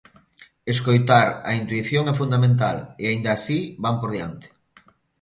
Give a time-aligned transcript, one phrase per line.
[0.73, 4.47] Escoitar á intuición é fundamental e aínda así van por diante!